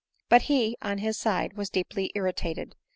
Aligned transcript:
But 0.29 0.41
he, 0.41 0.75
on 0.81 0.97
his 0.97 1.15
side, 1.15 1.53
was 1.53 1.69
deeply 1.69 2.11
irritated. 2.15 2.73